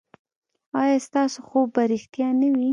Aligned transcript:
ایا 0.81 0.97
ستاسو 1.07 1.39
خوب 1.47 1.67
به 1.75 1.81
ریښتیا 1.91 2.27
نه 2.41 2.47
وي؟ 2.53 2.69